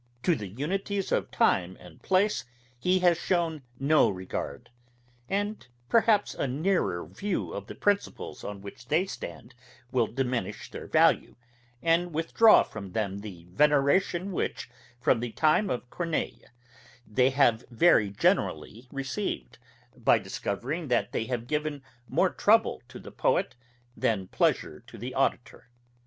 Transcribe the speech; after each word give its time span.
To 0.23 0.33
the 0.35 0.47
unities 0.47 1.11
of 1.11 1.29
time 1.29 1.77
and 1.79 2.01
place 2.01 2.43
he 2.79 2.97
has 3.01 3.19
shewn 3.19 3.61
no 3.79 4.09
regard; 4.09 4.71
and 5.29 5.67
perhaps 5.89 6.33
a 6.33 6.47
nearer 6.47 7.05
view 7.05 7.53
of 7.53 7.67
the 7.67 7.75
principles 7.75 8.43
on 8.43 8.61
which 8.63 8.87
they 8.87 9.05
stand 9.05 9.53
will 9.91 10.07
diminish 10.07 10.71
their 10.71 10.87
value, 10.87 11.35
and 11.83 12.15
withdraw 12.15 12.63
from 12.63 12.93
them 12.93 13.19
the 13.19 13.45
veneration 13.51 14.31
which, 14.31 14.71
from 14.99 15.19
the 15.19 15.33
time 15.33 15.69
of 15.69 15.87
Corneille, 15.91 16.47
they 17.05 17.29
have 17.29 17.63
very 17.69 18.09
generally 18.09 18.87
received, 18.91 19.59
by 19.95 20.17
discovering 20.17 20.87
that 20.87 21.11
they 21.11 21.25
have 21.25 21.45
given 21.45 21.83
more 22.09 22.31
trouble 22.31 22.81
to 22.87 22.97
the 22.97 23.11
poet, 23.11 23.53
than 23.95 24.27
pleasure 24.29 24.79
to 24.87 24.97
the 24.97 25.13
auditor. 25.13 25.69